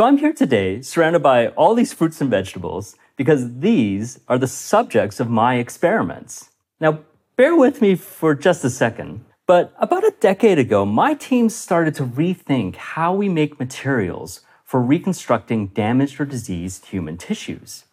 So 0.00 0.06
I'm 0.06 0.16
here 0.16 0.32
today 0.32 0.80
surrounded 0.80 1.22
by 1.22 1.48
all 1.48 1.74
these 1.74 1.92
fruits 1.92 2.22
and 2.22 2.30
vegetables 2.30 2.96
because 3.16 3.58
these 3.58 4.18
are 4.28 4.38
the 4.38 4.46
subjects 4.46 5.20
of 5.20 5.28
my 5.28 5.56
experiments. 5.56 6.48
Now, 6.80 7.00
bear 7.36 7.54
with 7.54 7.82
me 7.82 7.96
for 7.96 8.34
just 8.34 8.64
a 8.64 8.70
second. 8.70 9.26
But 9.46 9.74
about 9.78 10.04
a 10.04 10.14
decade 10.18 10.58
ago, 10.58 10.86
my 10.86 11.12
team 11.12 11.50
started 11.50 11.94
to 11.96 12.06
rethink 12.06 12.76
how 12.76 13.12
we 13.12 13.28
make 13.28 13.60
materials 13.60 14.40
for 14.64 14.80
reconstructing 14.80 15.66
damaged 15.66 16.18
or 16.18 16.24
diseased 16.24 16.86
human 16.86 17.18
tissues. 17.18 17.84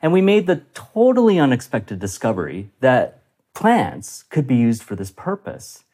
And 0.00 0.14
we 0.14 0.22
made 0.22 0.46
the 0.46 0.62
totally 0.72 1.38
unexpected 1.38 1.98
discovery 1.98 2.70
that 2.80 3.20
plants 3.52 4.22
could 4.22 4.46
be 4.46 4.56
used 4.56 4.82
for 4.82 4.96
this 4.96 5.10
purpose. 5.10 5.84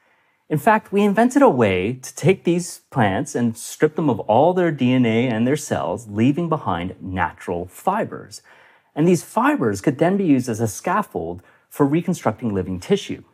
In 0.49 0.59
fact, 0.59 0.93
we 0.93 1.03
invented 1.03 1.43
a 1.43 1.49
way 1.49 1.95
to 1.95 2.15
take 2.15 2.45
these 2.45 2.83
plants 2.91 3.34
and 3.34 3.57
strip 3.57 3.97
them 3.97 4.09
of 4.09 4.20
all 4.20 4.55
their 4.55 4.70
DNA 4.70 5.29
and 5.29 5.45
their 5.45 5.57
cells, 5.57 6.07
leaving 6.09 6.48
behind 6.48 6.95
natural 7.01 7.66
fibers. 7.66 8.43
And 8.95 9.09
these 9.09 9.25
fibers 9.25 9.80
could 9.80 9.98
then 9.98 10.17
be 10.17 10.25
used 10.25 10.48
as 10.48 10.61
a 10.61 10.69
scaffold 10.69 11.43
for 11.69 11.84
reconstructing 11.84 12.55
living 12.55 12.79
tissue. 12.79 13.25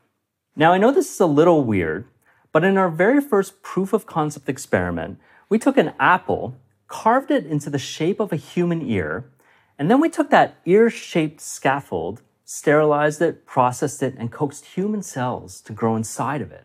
Now, 0.57 0.73
I 0.73 0.79
know 0.79 0.91
this 0.91 1.13
is 1.13 1.21
a 1.21 1.27
little 1.27 1.63
weird, 1.63 2.07
but 2.51 2.65
in 2.65 2.79
our 2.79 2.89
very 2.89 3.21
first 3.21 3.63
proof 3.63 3.93
of 3.93 4.07
concept 4.07 4.49
experiment, 4.49 5.19
we 5.51 5.59
took 5.59 5.77
an 5.77 5.93
apple, 6.01 6.57
carved 6.89 7.31
it 7.31 7.45
into 7.45 7.69
the 7.69 7.79
shape 7.79 8.21
of 8.21 8.33
a 8.33 8.37
human 8.37 8.81
ear, 8.81 9.31
and 9.79 9.91
then 9.91 10.01
we 10.01 10.09
took 10.09 10.31
that 10.31 10.57
ear 10.65 10.89
shaped 10.89 11.43
scaffold, 11.43 12.23
sterilized 12.47 13.21
it, 13.21 13.45
processed 13.45 14.03
it, 14.03 14.15
and 14.19 14.33
coaxed 14.33 14.65
human 14.65 15.03
cells 15.03 15.61
to 15.61 15.75
grow 15.75 15.95
inside 15.95 16.41
of 16.41 16.51
it. 16.51 16.65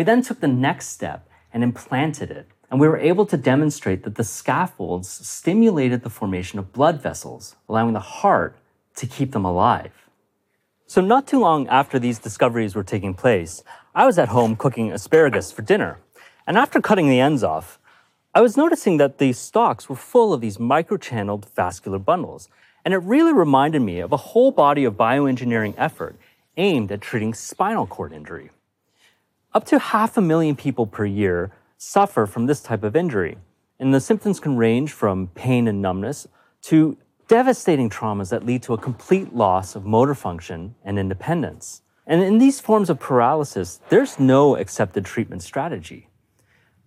We 0.00 0.04
then 0.04 0.22
took 0.22 0.40
the 0.40 0.48
next 0.48 0.88
step 0.88 1.28
and 1.52 1.62
implanted 1.62 2.30
it, 2.30 2.48
and 2.70 2.80
we 2.80 2.88
were 2.88 2.96
able 2.96 3.26
to 3.26 3.36
demonstrate 3.36 4.02
that 4.04 4.14
the 4.14 4.24
scaffolds 4.24 5.10
stimulated 5.10 6.02
the 6.02 6.08
formation 6.08 6.58
of 6.58 6.72
blood 6.72 7.02
vessels, 7.02 7.54
allowing 7.68 7.92
the 7.92 8.00
heart 8.00 8.56
to 8.96 9.06
keep 9.06 9.32
them 9.32 9.44
alive. 9.44 9.92
So, 10.86 11.02
not 11.02 11.26
too 11.26 11.38
long 11.38 11.68
after 11.68 11.98
these 11.98 12.18
discoveries 12.18 12.74
were 12.74 12.82
taking 12.82 13.12
place, 13.12 13.62
I 13.94 14.06
was 14.06 14.18
at 14.18 14.30
home 14.30 14.56
cooking 14.56 14.90
asparagus 14.90 15.52
for 15.52 15.60
dinner. 15.60 15.98
And 16.46 16.56
after 16.56 16.80
cutting 16.80 17.10
the 17.10 17.20
ends 17.20 17.44
off, 17.44 17.78
I 18.34 18.40
was 18.40 18.56
noticing 18.56 18.96
that 18.96 19.18
the 19.18 19.34
stalks 19.34 19.90
were 19.90 19.96
full 19.96 20.32
of 20.32 20.40
these 20.40 20.56
microchanneled 20.56 21.44
vascular 21.54 21.98
bundles. 21.98 22.48
And 22.86 22.94
it 22.94 23.02
really 23.02 23.34
reminded 23.34 23.82
me 23.82 24.00
of 24.00 24.12
a 24.12 24.24
whole 24.32 24.50
body 24.50 24.84
of 24.84 24.94
bioengineering 24.94 25.74
effort 25.76 26.16
aimed 26.56 26.90
at 26.90 27.02
treating 27.02 27.34
spinal 27.34 27.86
cord 27.86 28.14
injury. 28.14 28.48
Up 29.52 29.64
to 29.64 29.80
half 29.80 30.16
a 30.16 30.20
million 30.20 30.54
people 30.54 30.86
per 30.86 31.04
year 31.04 31.50
suffer 31.76 32.24
from 32.26 32.46
this 32.46 32.60
type 32.60 32.84
of 32.84 32.94
injury, 32.94 33.36
and 33.80 33.92
the 33.92 34.00
symptoms 34.00 34.38
can 34.38 34.56
range 34.56 34.92
from 34.92 35.26
pain 35.34 35.66
and 35.66 35.82
numbness 35.82 36.28
to 36.62 36.96
devastating 37.26 37.90
traumas 37.90 38.30
that 38.30 38.46
lead 38.46 38.62
to 38.62 38.74
a 38.74 38.78
complete 38.78 39.34
loss 39.34 39.74
of 39.74 39.84
motor 39.84 40.14
function 40.14 40.76
and 40.84 41.00
independence. 41.00 41.82
And 42.06 42.22
in 42.22 42.38
these 42.38 42.60
forms 42.60 42.90
of 42.90 43.00
paralysis, 43.00 43.80
there's 43.88 44.20
no 44.20 44.56
accepted 44.56 45.04
treatment 45.04 45.42
strategy. 45.42 46.08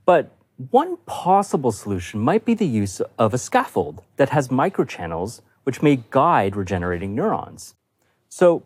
But 0.05 0.31
one 0.69 0.97
possible 1.05 1.71
solution 1.73 2.21
might 2.21 2.45
be 2.45 2.53
the 2.53 2.67
use 2.67 3.01
of 3.19 3.33
a 3.33 3.37
scaffold 3.37 4.03
that 4.15 4.29
has 4.29 4.47
microchannels 4.47 5.41
which 5.63 5.81
may 5.81 6.03
guide 6.09 6.55
regenerating 6.55 7.13
neurons. 7.13 7.75
So, 8.29 8.63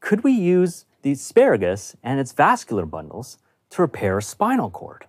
could 0.00 0.24
we 0.24 0.32
use 0.32 0.84
the 1.04 1.12
asparagus 1.12 1.94
and 2.02 2.18
its 2.18 2.32
vascular 2.32 2.86
bundles 2.86 3.36
to 3.68 3.82
repair 3.82 4.16
a 4.16 4.22
spinal 4.22 4.70
cord. 4.70 5.04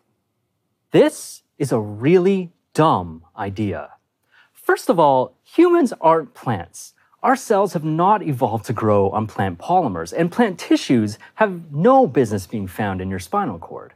This 0.91 1.41
is 1.57 1.71
a 1.71 1.79
really 1.79 2.51
dumb 2.73 3.23
idea. 3.38 3.91
First 4.51 4.89
of 4.89 4.99
all, 4.99 5.38
humans 5.45 5.93
aren't 6.01 6.33
plants. 6.33 6.93
Our 7.23 7.38
cells 7.38 7.72
have 7.73 7.85
not 7.85 8.22
evolved 8.22 8.66
to 8.66 8.73
grow 8.73 9.09
on 9.09 9.25
plant 9.25 9.57
polymers, 9.57 10.11
and 10.11 10.31
plant 10.31 10.59
tissues 10.59 11.17
have 11.35 11.72
no 11.72 12.07
business 12.07 12.45
being 12.45 12.67
found 12.67 13.00
in 13.00 13.09
your 13.09 13.19
spinal 13.19 13.57
cord. 13.57 13.94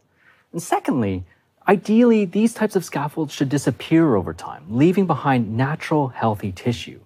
And 0.53 0.63
secondly, 0.63 1.25
ideally, 1.67 2.23
these 2.23 2.53
types 2.53 2.77
of 2.77 2.85
scaffolds 2.85 3.33
should 3.33 3.49
disappear 3.49 4.15
over 4.15 4.33
time, 4.33 4.63
leaving 4.69 5.05
behind 5.05 5.57
natural, 5.57 6.07
healthy 6.07 6.53
tissue. 6.53 7.01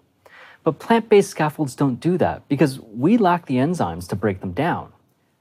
But 0.64 0.80
plant 0.80 1.10
based 1.10 1.30
scaffolds 1.30 1.76
don't 1.76 2.00
do 2.00 2.18
that 2.18 2.48
because 2.48 2.80
we 2.80 3.18
lack 3.18 3.46
the 3.46 3.56
enzymes 3.58 4.08
to 4.10 4.16
break 4.16 4.40
them 4.40 4.54
down. 4.54 4.94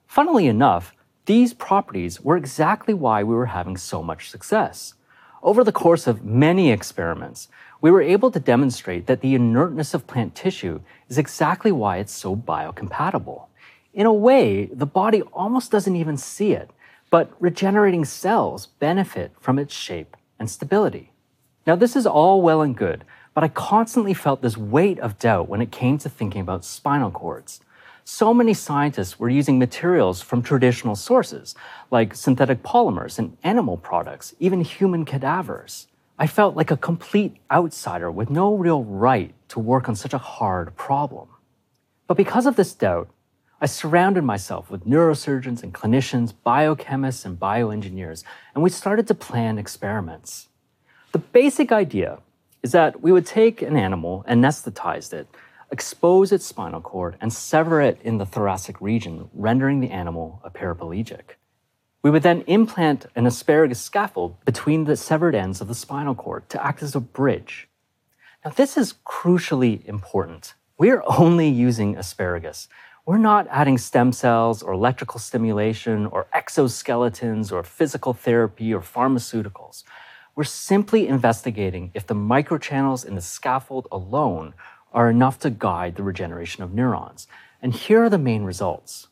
Funnily 0.06 0.46
enough, 0.46 0.94
these 1.26 1.54
properties 1.54 2.20
were 2.20 2.36
exactly 2.36 2.92
why 2.92 3.22
we 3.22 3.34
were 3.34 3.46
having 3.46 3.76
so 3.76 4.02
much 4.02 4.28
success. 4.28 4.94
Over 5.42 5.62
the 5.62 5.72
course 5.72 6.06
of 6.06 6.24
many 6.24 6.70
experiments, 6.70 7.48
we 7.80 7.90
were 7.90 8.02
able 8.02 8.30
to 8.30 8.40
demonstrate 8.40 9.06
that 9.06 9.20
the 9.20 9.34
inertness 9.34 9.94
of 9.94 10.06
plant 10.06 10.34
tissue 10.34 10.80
is 11.08 11.18
exactly 11.18 11.72
why 11.72 11.98
it's 11.98 12.12
so 12.12 12.34
biocompatible. 12.36 13.46
In 13.92 14.06
a 14.06 14.12
way, 14.12 14.66
the 14.66 14.86
body 14.86 15.22
almost 15.32 15.70
doesn't 15.70 15.96
even 15.96 16.16
see 16.16 16.52
it, 16.52 16.70
but 17.10 17.30
regenerating 17.38 18.04
cells 18.04 18.66
benefit 18.66 19.32
from 19.40 19.58
its 19.58 19.74
shape 19.74 20.16
and 20.38 20.50
stability. 20.50 21.12
Now, 21.66 21.76
this 21.76 21.94
is 21.94 22.06
all 22.06 22.42
well 22.42 22.62
and 22.62 22.76
good, 22.76 23.04
but 23.34 23.44
I 23.44 23.48
constantly 23.48 24.14
felt 24.14 24.42
this 24.42 24.56
weight 24.56 24.98
of 25.00 25.18
doubt 25.18 25.48
when 25.48 25.62
it 25.62 25.72
came 25.72 25.98
to 25.98 26.08
thinking 26.08 26.40
about 26.40 26.64
spinal 26.64 27.10
cords. 27.10 27.60
So 28.04 28.34
many 28.34 28.52
scientists 28.52 29.18
were 29.18 29.28
using 29.28 29.58
materials 29.58 30.20
from 30.20 30.42
traditional 30.42 30.96
sources, 30.96 31.54
like 31.90 32.14
synthetic 32.14 32.62
polymers 32.62 33.18
and 33.18 33.36
animal 33.44 33.76
products, 33.76 34.34
even 34.40 34.60
human 34.62 35.04
cadavers. 35.04 35.86
I 36.18 36.26
felt 36.26 36.56
like 36.56 36.70
a 36.70 36.76
complete 36.76 37.36
outsider 37.50 38.10
with 38.10 38.28
no 38.28 38.54
real 38.54 38.84
right 38.84 39.34
to 39.48 39.60
work 39.60 39.88
on 39.88 39.96
such 39.96 40.12
a 40.12 40.18
hard 40.18 40.76
problem. 40.76 41.28
But 42.06 42.16
because 42.16 42.44
of 42.46 42.56
this 42.56 42.74
doubt, 42.74 43.08
I 43.60 43.66
surrounded 43.66 44.24
myself 44.24 44.70
with 44.70 44.84
neurosurgeons 44.84 45.62
and 45.62 45.72
clinicians, 45.72 46.34
biochemists 46.44 47.24
and 47.24 47.38
bioengineers, 47.38 48.24
and 48.54 48.62
we 48.64 48.70
started 48.70 49.06
to 49.06 49.14
plan 49.14 49.56
experiments. 49.56 50.48
The 51.12 51.18
basic 51.18 51.70
idea 51.70 52.18
is 52.62 52.72
that 52.72 53.02
we 53.02 53.12
would 53.12 53.26
take 53.26 53.62
an 53.62 53.76
animal, 53.76 54.24
anesthetize 54.28 55.12
it, 55.12 55.26
expose 55.70 56.32
its 56.32 56.46
spinal 56.46 56.80
cord, 56.80 57.16
and 57.20 57.32
sever 57.32 57.80
it 57.80 57.98
in 58.02 58.18
the 58.18 58.26
thoracic 58.26 58.80
region, 58.80 59.28
rendering 59.32 59.80
the 59.80 59.90
animal 59.90 60.40
a 60.44 60.50
paraplegic. 60.50 61.36
We 62.02 62.10
would 62.10 62.22
then 62.22 62.42
implant 62.46 63.06
an 63.14 63.26
asparagus 63.26 63.80
scaffold 63.80 64.44
between 64.44 64.84
the 64.84 64.96
severed 64.96 65.34
ends 65.34 65.60
of 65.60 65.68
the 65.68 65.74
spinal 65.74 66.14
cord 66.14 66.48
to 66.50 66.64
act 66.64 66.82
as 66.82 66.94
a 66.94 67.00
bridge. 67.00 67.68
Now, 68.44 68.50
this 68.50 68.76
is 68.76 68.94
crucially 69.06 69.84
important. 69.86 70.54
We're 70.78 71.04
only 71.06 71.48
using 71.48 71.96
asparagus. 71.96 72.68
We're 73.06 73.18
not 73.18 73.46
adding 73.50 73.78
stem 73.78 74.12
cells 74.12 74.62
or 74.62 74.72
electrical 74.72 75.20
stimulation 75.20 76.06
or 76.06 76.26
exoskeletons 76.34 77.52
or 77.52 77.62
physical 77.62 78.12
therapy 78.12 78.74
or 78.74 78.80
pharmaceuticals. 78.80 79.84
We're 80.34 80.44
simply 80.44 81.08
investigating 81.08 81.90
if 81.92 82.06
the 82.06 82.14
microchannels 82.14 83.04
in 83.04 83.14
the 83.14 83.20
scaffold 83.20 83.86
alone 83.92 84.54
are 84.92 85.10
enough 85.10 85.38
to 85.40 85.50
guide 85.50 85.96
the 85.96 86.02
regeneration 86.02 86.62
of 86.62 86.72
neurons. 86.72 87.26
And 87.60 87.74
here 87.74 88.04
are 88.04 88.10
the 88.10 88.18
main 88.18 88.44
results. 88.44 89.08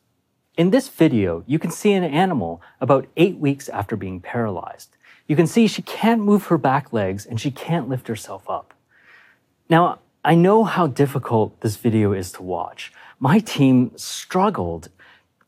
In 0.56 0.70
this 0.70 0.88
video, 0.88 1.44
you 1.47 1.59
can 1.59 1.70
see 1.70 1.92
an 1.92 2.04
animal 2.04 2.62
about 2.80 3.06
eight 3.16 3.36
weeks 3.36 3.69
after 3.69 3.97
being 3.97 4.20
paralyzed. 4.20 4.97
You 5.26 5.36
can 5.36 5.47
see 5.47 5.66
she 5.66 5.82
can't 5.82 6.22
move 6.22 6.47
her 6.47 6.59
back 6.59 6.92
legs 6.92 7.26
and 7.26 7.41
she 7.41 7.50
can't 7.50 7.88
lift 7.88 8.09
herself 8.09 8.48
up. 8.48 8.75
Now, 9.69 10.00
I 10.25 10.34
know 10.34 10.64
how 10.64 10.86
difficult 10.86 11.60
this 11.60 11.76
video 11.76 12.12
is 12.12 12.32
to 12.32 12.42
watch. 12.42 12.92
My 13.19 13.38
team 13.38 13.92
struggled 13.97 14.88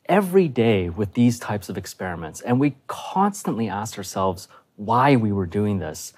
every 0.07 0.49
day 0.49 0.89
with 0.89 1.15
these 1.15 1.39
types 1.39 1.69
of 1.69 1.79
experiments, 1.79 2.41
and 2.41 2.61
we 2.61 2.77
constantly 2.87 3.69
asked 3.69 3.99
ourselves 3.99 4.49
why 4.77 5.17
we 5.17 5.33
were 5.33 5.47
doing 5.47 5.79
this 5.79 6.13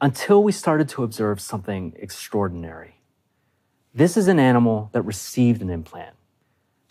until 0.00 0.42
we 0.42 0.52
started 0.52 0.88
to 0.90 1.02
observe 1.02 1.40
something 1.40 1.94
extraordinary. 1.98 2.96
This 3.94 4.16
is 4.16 4.28
an 4.28 4.38
animal 4.38 4.88
that 4.92 5.02
received 5.02 5.62
an 5.62 5.70
implant. 5.70 6.14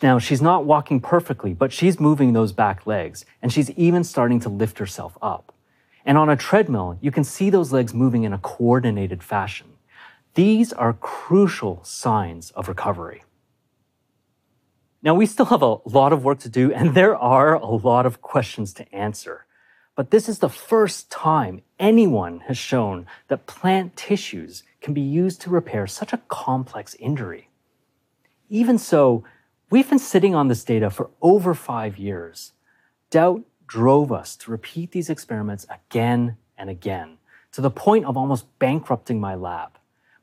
Now, 0.01 0.19
she's 0.19 0.41
not 0.41 0.65
walking 0.65 1.01
perfectly, 1.01 1.53
but 1.53 1.74
she's 1.74 2.00
moving 2.00 2.33
those 2.33 2.53
back 2.53 2.88
legs, 2.88 3.25
and 3.41 3.51
she's 3.51 3.71
even 3.71 4.03
starting 4.03 4.39
to 4.41 4.50
lift 4.50 4.77
herself 4.77 5.18
up. 5.21 5.53
And 6.06 6.18
on 6.18 6.30
a 6.30 6.38
treadmill, 6.38 6.97
you 7.01 7.12
can 7.12 7.24
see 7.24 7.50
those 7.50 7.74
legs 7.74 7.94
moving 7.94 8.24
in 8.24 8.31
a 8.31 8.38
coordinated 8.38 9.24
fashion. 9.24 9.68
These 10.36 10.71
are 10.71 10.94
crucial 10.94 11.83
signs 11.83 12.51
of 12.51 12.68
recovery. 12.68 13.24
Now, 15.01 15.15
we 15.15 15.25
still 15.25 15.45
have 15.45 15.62
a 15.62 15.77
lot 15.86 16.13
of 16.13 16.24
work 16.24 16.39
to 16.39 16.50
do, 16.50 16.74
and 16.74 16.95
there 16.95 17.15
are 17.15 17.56
a 17.56 17.65
lot 17.65 18.06
of 18.06 18.21
questions 18.21 18.74
to 18.75 18.94
answer. 18.94 19.45
But 20.00 20.12
this 20.12 20.30
is 20.30 20.40
the 20.40 20.48
first 20.48 21.12
time 21.12 21.62
anyone 21.78 22.40
has 22.48 22.57
shown 22.57 23.06
that 23.28 23.48
plant 23.48 23.98
tissues 23.98 24.63
can 24.80 24.94
be 24.94 25.01
used 25.01 25.42
to 25.42 25.50
repair 25.50 25.88
such 25.88 26.13
a 26.13 26.22
complex 26.30 26.96
injury. 27.00 27.50
Even 28.48 28.78
so, 28.78 29.25
we've 29.69 29.90
been 29.90 30.00
sitting 30.00 30.34
on 30.34 30.48
this 30.48 30.63
data 30.63 30.90
for 30.90 31.10
over 31.22 31.54
five 31.54 31.98
years. 31.98 32.54
Doubt 33.10 33.44
drove 33.68 34.10
us 34.10 34.38
to 34.38 34.51
repeat 34.51 34.94
these 34.94 35.10
experiments 35.10 35.68
again 35.69 36.38
and 36.57 36.69
again 36.69 37.18
to 37.51 37.60
the 37.60 37.69
point 37.69 38.06
of 38.06 38.16
almost 38.16 38.57
bankrupting 38.57 39.19
my 39.19 39.36
lab. 39.36 39.72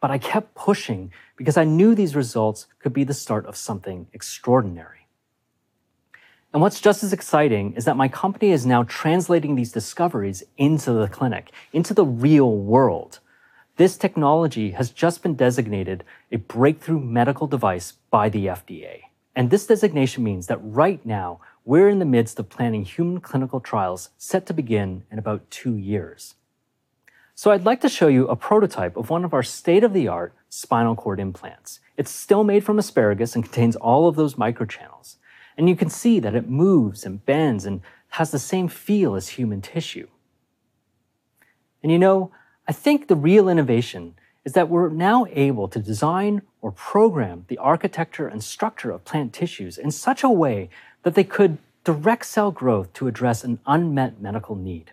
But 0.00 0.10
I 0.10 0.16
kept 0.16 0.54
pushing 0.54 1.12
because 1.36 1.58
I 1.58 1.64
knew 1.64 1.94
these 1.94 2.16
results 2.16 2.66
could 2.78 2.94
be 2.94 3.04
the 3.04 3.12
start 3.12 3.44
of 3.44 3.58
something 3.58 4.06
extraordinary. 4.14 5.05
And 6.56 6.62
what's 6.62 6.80
just 6.80 7.04
as 7.04 7.12
exciting 7.12 7.74
is 7.74 7.84
that 7.84 7.98
my 7.98 8.08
company 8.08 8.50
is 8.50 8.64
now 8.64 8.82
translating 8.84 9.56
these 9.56 9.72
discoveries 9.72 10.42
into 10.56 10.90
the 10.90 11.06
clinic, 11.06 11.50
into 11.74 11.92
the 11.92 12.06
real 12.06 12.50
world. 12.56 13.18
This 13.76 13.98
technology 13.98 14.70
has 14.70 14.88
just 14.88 15.22
been 15.22 15.34
designated 15.34 16.02
a 16.32 16.38
breakthrough 16.38 16.98
medical 16.98 17.46
device 17.46 17.92
by 18.10 18.30
the 18.30 18.46
FDA. 18.46 19.00
And 19.34 19.50
this 19.50 19.66
designation 19.66 20.24
means 20.24 20.46
that 20.46 20.56
right 20.62 21.04
now, 21.04 21.40
we're 21.66 21.90
in 21.90 21.98
the 21.98 22.06
midst 22.06 22.38
of 22.38 22.48
planning 22.48 22.86
human 22.86 23.20
clinical 23.20 23.60
trials 23.60 24.08
set 24.16 24.46
to 24.46 24.54
begin 24.54 25.02
in 25.10 25.18
about 25.18 25.50
two 25.50 25.76
years. 25.76 26.36
So 27.34 27.50
I'd 27.50 27.66
like 27.66 27.82
to 27.82 27.90
show 27.90 28.08
you 28.08 28.28
a 28.28 28.34
prototype 28.34 28.96
of 28.96 29.10
one 29.10 29.26
of 29.26 29.34
our 29.34 29.42
state-of-the-art 29.42 30.32
spinal 30.48 30.96
cord 30.96 31.20
implants. 31.20 31.80
It's 31.98 32.10
still 32.10 32.44
made 32.44 32.64
from 32.64 32.78
asparagus 32.78 33.34
and 33.34 33.44
contains 33.44 33.76
all 33.76 34.08
of 34.08 34.16
those 34.16 34.36
microchannels. 34.36 35.16
And 35.56 35.68
you 35.68 35.76
can 35.76 35.90
see 35.90 36.20
that 36.20 36.34
it 36.34 36.48
moves 36.48 37.04
and 37.04 37.24
bends 37.24 37.64
and 37.64 37.80
has 38.10 38.30
the 38.30 38.38
same 38.38 38.68
feel 38.68 39.14
as 39.14 39.30
human 39.30 39.60
tissue. 39.62 40.08
And 41.82 41.90
you 41.92 41.98
know, 41.98 42.30
I 42.68 42.72
think 42.72 43.08
the 43.08 43.16
real 43.16 43.48
innovation 43.48 44.14
is 44.44 44.52
that 44.52 44.68
we're 44.68 44.88
now 44.88 45.26
able 45.30 45.68
to 45.68 45.78
design 45.78 46.42
or 46.60 46.72
program 46.72 47.44
the 47.48 47.58
architecture 47.58 48.28
and 48.28 48.42
structure 48.42 48.90
of 48.90 49.04
plant 49.04 49.32
tissues 49.32 49.78
in 49.78 49.90
such 49.90 50.22
a 50.22 50.30
way 50.30 50.68
that 51.02 51.14
they 51.14 51.24
could 51.24 51.58
direct 51.84 52.26
cell 52.26 52.50
growth 52.50 52.92
to 52.92 53.06
address 53.06 53.44
an 53.44 53.60
unmet 53.66 54.20
medical 54.20 54.56
need. 54.56 54.92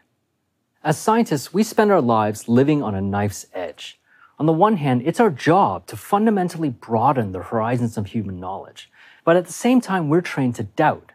As 0.84 0.98
scientists, 0.98 1.54
we 1.54 1.64
spend 1.64 1.92
our 1.92 2.02
lives 2.02 2.48
living 2.48 2.84
on 2.84 2.94
a 2.94 3.02
knife's 3.02 3.48
edge. 3.54 4.00
On 4.44 4.48
the 4.48 4.52
one 4.52 4.76
hand, 4.76 5.04
it's 5.06 5.22
our 5.22 5.30
job 5.30 5.88
to 5.88 5.96
fundamentally 5.96 6.68
broaden 6.68 7.32
the 7.32 7.44
horizons 7.44 7.98
of 7.98 8.08
human 8.08 8.42
knowledge. 8.42 8.92
But 9.24 9.38
at 9.38 9.46
the 9.46 9.54
same 9.54 9.80
time, 9.80 10.10
we're 10.10 10.20
trained 10.20 10.56
to 10.56 10.64
doubt, 10.64 11.14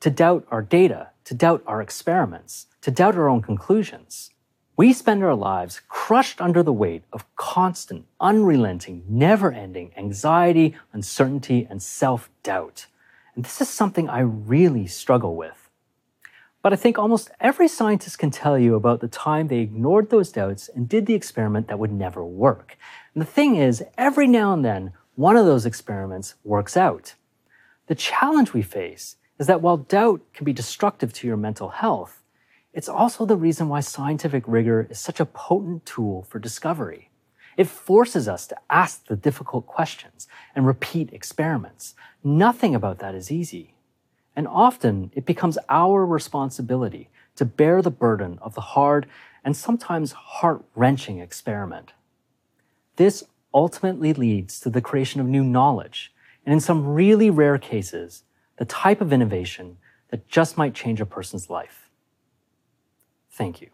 to 0.00 0.08
doubt 0.08 0.46
our 0.50 0.62
data, 0.62 1.10
to 1.24 1.34
doubt 1.34 1.62
our 1.66 1.82
experiments, 1.82 2.68
to 2.80 2.90
doubt 2.90 3.16
our 3.16 3.28
own 3.28 3.42
conclusions. 3.42 4.30
We 4.78 4.94
spend 4.94 5.22
our 5.22 5.34
lives 5.34 5.82
crushed 5.88 6.40
under 6.40 6.62
the 6.62 6.72
weight 6.72 7.04
of 7.12 7.26
constant, 7.36 8.06
unrelenting, 8.18 9.04
never 9.06 9.52
ending 9.52 9.92
anxiety, 9.94 10.74
uncertainty, 10.94 11.66
and 11.68 11.82
self 11.82 12.30
doubt. 12.42 12.86
And 13.34 13.44
this 13.44 13.60
is 13.60 13.68
something 13.68 14.08
I 14.08 14.20
really 14.20 14.86
struggle 14.86 15.36
with. 15.36 15.59
But 16.62 16.74
I 16.74 16.76
think 16.76 16.98
almost 16.98 17.30
every 17.40 17.68
scientist 17.68 18.18
can 18.18 18.30
tell 18.30 18.58
you 18.58 18.74
about 18.74 19.00
the 19.00 19.08
time 19.08 19.48
they 19.48 19.60
ignored 19.60 20.10
those 20.10 20.30
doubts 20.30 20.68
and 20.68 20.88
did 20.88 21.06
the 21.06 21.14
experiment 21.14 21.68
that 21.68 21.78
would 21.78 21.92
never 21.92 22.24
work. 22.24 22.76
And 23.14 23.22
the 23.22 23.26
thing 23.26 23.56
is, 23.56 23.82
every 23.96 24.26
now 24.26 24.52
and 24.52 24.64
then, 24.64 24.92
one 25.14 25.36
of 25.36 25.46
those 25.46 25.64
experiments 25.64 26.34
works 26.44 26.76
out. 26.76 27.14
The 27.86 27.94
challenge 27.94 28.52
we 28.52 28.62
face 28.62 29.16
is 29.38 29.46
that 29.46 29.62
while 29.62 29.78
doubt 29.78 30.20
can 30.34 30.44
be 30.44 30.52
destructive 30.52 31.12
to 31.14 31.26
your 31.26 31.38
mental 31.38 31.70
health, 31.70 32.22
it's 32.74 32.88
also 32.88 33.24
the 33.24 33.36
reason 33.36 33.68
why 33.68 33.80
scientific 33.80 34.44
rigor 34.46 34.86
is 34.90 35.00
such 35.00 35.18
a 35.18 35.26
potent 35.26 35.86
tool 35.86 36.26
for 36.28 36.38
discovery. 36.38 37.10
It 37.56 37.66
forces 37.66 38.28
us 38.28 38.46
to 38.46 38.56
ask 38.68 39.06
the 39.06 39.16
difficult 39.16 39.66
questions 39.66 40.28
and 40.54 40.66
repeat 40.66 41.12
experiments. 41.12 41.94
Nothing 42.22 42.74
about 42.74 42.98
that 43.00 43.14
is 43.14 43.32
easy. 43.32 43.74
And 44.36 44.46
often 44.48 45.10
it 45.14 45.26
becomes 45.26 45.58
our 45.68 46.06
responsibility 46.06 47.10
to 47.36 47.44
bear 47.44 47.82
the 47.82 47.90
burden 47.90 48.38
of 48.40 48.54
the 48.54 48.60
hard 48.60 49.06
and 49.44 49.56
sometimes 49.56 50.12
heart 50.12 50.62
wrenching 50.74 51.18
experiment. 51.18 51.92
This 52.96 53.24
ultimately 53.52 54.12
leads 54.12 54.60
to 54.60 54.70
the 54.70 54.80
creation 54.80 55.20
of 55.20 55.26
new 55.26 55.42
knowledge, 55.42 56.12
and 56.44 56.52
in 56.52 56.60
some 56.60 56.86
really 56.86 57.30
rare 57.30 57.58
cases, 57.58 58.24
the 58.56 58.64
type 58.64 59.00
of 59.00 59.12
innovation 59.12 59.78
that 60.10 60.28
just 60.28 60.58
might 60.58 60.74
change 60.74 61.00
a 61.00 61.06
person's 61.06 61.48
life. 61.48 61.88
Thank 63.30 63.60
you. 63.60 63.70